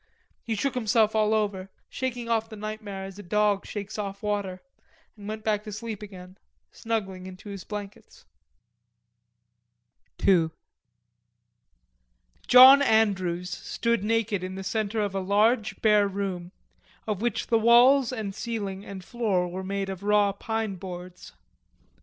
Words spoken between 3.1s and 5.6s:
a dog shakes off water, and went